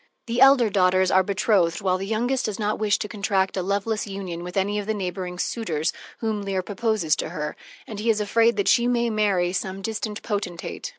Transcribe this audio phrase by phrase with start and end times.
[0.25, 4.07] The elder daughters are betrothed, while the youngest does not wish to contract a loveless
[4.07, 8.19] union with any of the neighboring suitors whom Leir proposes to her, and he is
[8.19, 10.89] afraid that she may marry some distant potentate.